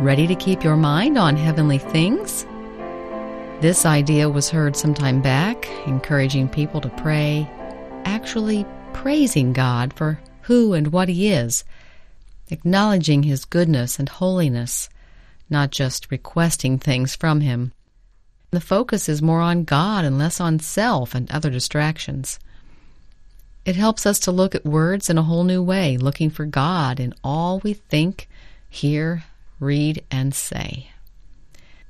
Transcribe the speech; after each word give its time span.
Ready 0.00 0.26
to 0.26 0.34
keep 0.34 0.64
your 0.64 0.76
mind 0.76 1.16
on 1.16 1.36
heavenly 1.36 1.78
things? 1.78 2.44
This 3.60 3.86
idea 3.86 4.28
was 4.28 4.50
heard 4.50 4.74
some 4.74 4.92
time 4.92 5.22
back, 5.22 5.68
encouraging 5.86 6.48
people 6.48 6.80
to 6.80 6.88
pray, 6.88 7.48
actually 8.04 8.66
praising 8.92 9.52
God 9.52 9.92
for 9.92 10.18
who 10.42 10.72
and 10.72 10.88
what 10.88 11.08
He 11.08 11.28
is, 11.28 11.62
acknowledging 12.50 13.22
His 13.22 13.44
goodness 13.44 14.00
and 14.00 14.08
holiness, 14.08 14.88
not 15.48 15.70
just 15.70 16.10
requesting 16.10 16.76
things 16.76 17.14
from 17.14 17.40
Him. 17.40 17.72
The 18.50 18.60
focus 18.60 19.08
is 19.08 19.22
more 19.22 19.40
on 19.40 19.62
God 19.62 20.04
and 20.04 20.18
less 20.18 20.40
on 20.40 20.58
self 20.58 21.14
and 21.14 21.30
other 21.30 21.50
distractions. 21.50 22.40
It 23.64 23.76
helps 23.76 24.06
us 24.06 24.18
to 24.20 24.32
look 24.32 24.56
at 24.56 24.66
words 24.66 25.08
in 25.08 25.18
a 25.18 25.22
whole 25.22 25.44
new 25.44 25.62
way, 25.62 25.96
looking 25.96 26.30
for 26.30 26.46
God 26.46 26.98
in 26.98 27.14
all 27.22 27.60
we 27.60 27.74
think, 27.74 28.28
hear, 28.68 29.22
read, 29.64 30.04
and 30.10 30.34
say. 30.34 30.90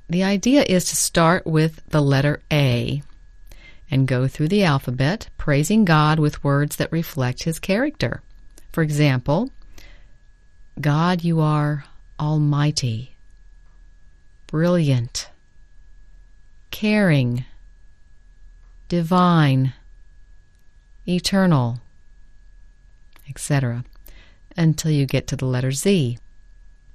The 0.09 0.23
idea 0.23 0.63
is 0.67 0.85
to 0.85 0.95
start 0.95 1.45
with 1.45 1.81
the 1.89 2.01
letter 2.01 2.41
A 2.51 3.01
and 3.89 4.07
go 4.07 4.27
through 4.27 4.47
the 4.49 4.63
alphabet, 4.63 5.29
praising 5.37 5.85
God 5.85 6.19
with 6.19 6.43
words 6.43 6.75
that 6.77 6.91
reflect 6.91 7.43
His 7.43 7.59
character. 7.59 8.21
For 8.71 8.81
example, 8.81 9.51
God, 10.79 11.23
you 11.23 11.39
are 11.39 11.85
almighty, 12.19 13.15
brilliant, 14.47 15.29
caring, 16.71 17.45
divine, 18.89 19.73
eternal, 21.07 21.79
etc., 23.29 23.83
until 24.57 24.91
you 24.91 25.05
get 25.05 25.27
to 25.27 25.35
the 25.35 25.45
letter 25.45 25.71
Z. 25.71 26.17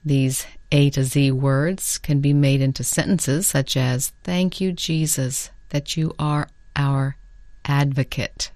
These 0.05 0.47
A 0.73 0.91
to 0.91 1.05
Z 1.05 1.33
words 1.33 1.99
can 1.99 2.21
be 2.21 2.33
made 2.33 2.61
into 2.61 2.83
sentences 2.83 3.47
such 3.47 3.77
as, 3.77 4.13
Thank 4.25 4.61
you, 4.61 4.73
Jesus, 4.73 5.51
that 5.71 5.97
you 5.97 6.15
are 6.19 6.49
our 6.75 7.17
advocate. 7.65 8.51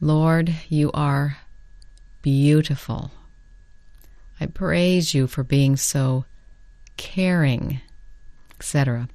Lord, 0.00 0.54
you 0.68 0.90
are 0.92 1.38
beautiful. 2.22 3.10
I 4.40 4.46
praise 4.46 5.14
you 5.14 5.26
for 5.26 5.44
being 5.44 5.76
so 5.76 6.24
caring, 6.96 7.80
etc. 8.58 9.08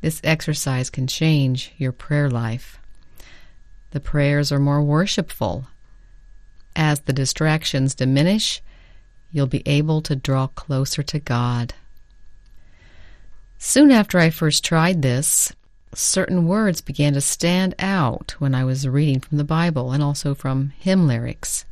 This 0.00 0.20
exercise 0.22 0.90
can 0.90 1.06
change 1.06 1.72
your 1.76 1.92
prayer 1.92 2.30
life. 2.30 2.78
The 3.90 4.00
prayers 4.00 4.52
are 4.52 4.58
more 4.58 4.82
worshipful. 4.82 5.66
As 6.76 7.00
the 7.00 7.12
distractions 7.12 7.94
diminish, 7.94 8.62
you'll 9.32 9.46
be 9.46 9.62
able 9.66 10.00
to 10.02 10.16
draw 10.16 10.46
closer 10.48 11.02
to 11.02 11.18
God. 11.18 11.74
Soon 13.58 13.90
after 13.90 14.18
I 14.18 14.30
first 14.30 14.64
tried 14.64 15.02
this, 15.02 15.52
certain 15.94 16.46
words 16.46 16.80
began 16.80 17.12
to 17.14 17.20
stand 17.20 17.74
out 17.78 18.34
when 18.38 18.54
I 18.54 18.64
was 18.64 18.88
reading 18.88 19.20
from 19.20 19.38
the 19.38 19.44
Bible 19.44 19.92
and 19.92 20.02
also 20.02 20.34
from 20.34 20.72
hymn 20.78 21.06
lyrics. 21.06 21.64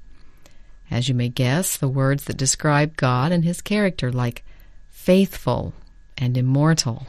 As 0.90 1.08
you 1.08 1.14
may 1.14 1.28
guess, 1.28 1.76
the 1.76 1.88
words 1.88 2.24
that 2.24 2.36
describe 2.36 2.96
God 2.96 3.32
and 3.32 3.44
His 3.44 3.60
character, 3.60 4.10
like 4.10 4.44
faithful 4.90 5.72
and 6.16 6.36
immortal. 6.36 7.06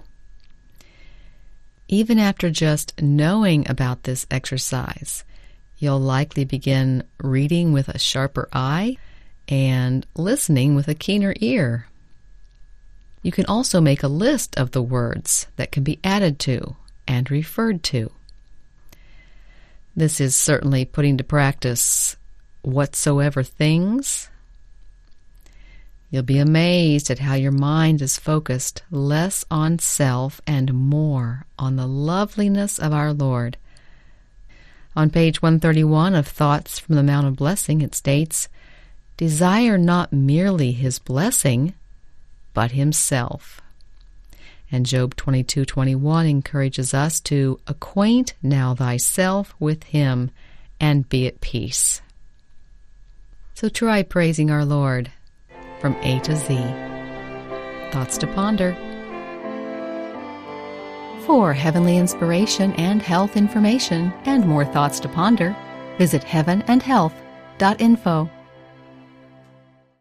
Even 1.87 2.19
after 2.19 2.49
just 2.49 3.01
knowing 3.01 3.69
about 3.69 4.03
this 4.03 4.27
exercise, 4.29 5.23
you'll 5.77 5.99
likely 5.99 6.45
begin 6.45 7.03
reading 7.21 7.73
with 7.73 7.89
a 7.89 7.97
sharper 7.97 8.47
eye 8.53 8.97
and 9.49 10.05
listening 10.15 10.75
with 10.75 10.87
a 10.87 10.95
keener 10.95 11.33
ear. 11.41 11.87
You 13.21 13.33
can 13.33 13.45
also 13.47 13.81
make 13.81 14.03
a 14.03 14.07
list 14.07 14.57
of 14.57 14.71
the 14.71 14.81
words 14.81 15.47
that 15.57 15.71
can 15.71 15.83
be 15.83 15.99
added 16.03 16.39
to 16.39 16.77
and 17.07 17.29
referred 17.29 17.83
to. 17.83 18.11
This 19.95 20.21
is 20.21 20.35
certainly 20.35 20.85
putting 20.85 21.17
to 21.17 21.23
practice 21.23 22.15
whatsoever 22.61 23.43
things 23.43 24.29
You'll 26.11 26.23
be 26.23 26.39
amazed 26.39 27.11
at 27.11 27.19
how 27.19 27.35
your 27.35 27.51
mind 27.51 28.01
is 28.01 28.17
focused 28.17 28.81
less 28.89 29.45
on 29.51 29.77
self 29.77 30.41
and 30.47 30.73
more 30.73 31.45
on 31.59 31.75
the 31.75 31.85
loveliness 31.85 32.79
of 32.79 32.93
our 32.93 33.13
Lord. 33.13 33.57
On 34.95 35.11
page 35.11 35.41
131 35.41 36.15
of 36.15 36.27
Thoughts 36.27 36.79
from 36.79 36.95
the 36.95 37.03
Mount 37.03 37.27
of 37.27 37.35
Blessing, 37.35 37.81
it 37.81 37.93
states, 37.93 38.49
Desire 39.19 39.77
not 39.77 40.11
merely 40.13 40.71
his 40.71 40.97
blessing, 40.97 41.73
but 42.53 42.71
himself. 42.71 43.59
And 44.71 44.85
Job 44.85 45.17
22:21 45.17 46.25
encourages 46.25 46.93
us 46.93 47.19
to 47.21 47.59
acquaint 47.67 48.33
now 48.41 48.73
thyself 48.73 49.53
with 49.59 49.83
him 49.83 50.31
and 50.79 51.09
be 51.09 51.27
at 51.27 51.41
peace. 51.41 52.01
So 53.55 53.67
try 53.67 54.03
praising 54.03 54.49
our 54.49 54.63
Lord 54.63 55.11
from 55.81 55.97
A 56.01 56.21
to 56.21 56.37
Z. 56.37 56.55
Thoughts 57.91 58.17
to 58.19 58.27
ponder. 58.27 58.73
For 61.25 61.53
heavenly 61.53 61.97
inspiration 61.97 62.71
and 62.75 63.01
health 63.01 63.35
information 63.35 64.13
and 64.23 64.45
more 64.45 64.63
thoughts 64.63 65.01
to 65.01 65.09
ponder, 65.09 65.53
visit 65.97 66.21
heavenandhealth.info. 66.21 68.29